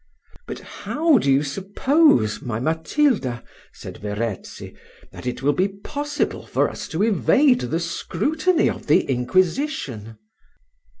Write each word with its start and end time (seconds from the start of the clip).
"But 0.47 0.57
how 0.57 1.19
do 1.19 1.31
you 1.31 1.43
suppose, 1.43 2.41
my 2.41 2.59
Matilda," 2.59 3.43
said 3.71 3.97
Verezzi, 3.99 4.75
"that 5.11 5.27
it 5.27 5.43
will 5.43 5.53
be 5.53 5.67
possible 5.67 6.43
for 6.47 6.67
us 6.71 6.87
to 6.87 7.03
evade 7.03 7.61
the 7.61 7.79
scrutiny 7.79 8.67
of 8.67 8.87
the 8.87 9.01
inquisition?" 9.07 10.17